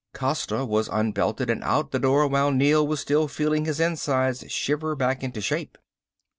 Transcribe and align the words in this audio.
Costa 0.15 0.65
was 0.65 0.89
unbelted 0.91 1.51
and 1.51 1.63
out 1.63 1.91
the 1.91 1.99
door 1.99 2.25
while 2.27 2.49
Neel 2.51 2.87
was 2.87 2.99
still 2.99 3.27
feeling 3.27 3.65
his 3.65 3.79
insides 3.79 4.43
shiver 4.51 4.95
back 4.95 5.21
into 5.23 5.41
shape. 5.41 5.77